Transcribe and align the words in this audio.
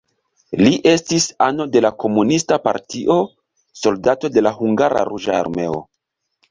Li 0.61 0.71
estis 0.91 1.27
ano 1.49 1.67
de 1.75 1.83
la 1.87 1.91
komunista 2.05 2.59
partio, 2.65 3.21
soldato 3.83 4.35
de 4.39 4.49
la 4.49 4.59
hungara 4.63 5.07
ruĝa 5.13 5.41
armeo. 5.45 5.81